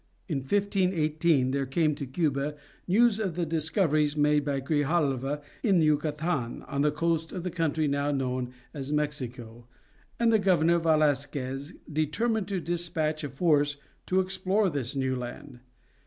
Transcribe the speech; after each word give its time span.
In 0.27 0.39
1518 0.39 1.51
there 1.51 1.67
came 1.67 1.93
to 1.93 2.07
Cuba 2.07 2.55
news 2.87 3.19
of 3.19 3.35
the 3.35 3.45
discoveries 3.45 4.17
made 4.17 4.43
by 4.43 4.59
Grijalva 4.59 5.43
in 5.61 5.79
Yucatan 5.79 6.63
on 6.63 6.81
the 6.81 6.89
coast 6.91 7.31
of 7.31 7.43
the 7.43 7.51
country 7.51 7.87
now 7.87 8.09
known 8.09 8.51
as 8.73 8.91
Mexico, 8.91 9.67
and 10.19 10.33
the 10.33 10.39
Governor, 10.39 10.79
Velasquez, 10.79 11.73
determined 11.93 12.47
to 12.47 12.59
despatch 12.59 13.23
a 13.23 13.29
force 13.29 13.77
to 14.07 14.19
explore 14.21 14.71
this 14.71 14.95
new 14.95 15.15
land. 15.15 15.59